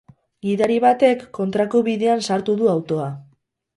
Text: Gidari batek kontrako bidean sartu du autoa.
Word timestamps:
Gidari 0.45 0.77
batek 0.85 1.21
kontrako 1.39 1.81
bidean 1.91 2.25
sartu 2.31 2.57
du 2.63 2.71
autoa. 2.77 3.11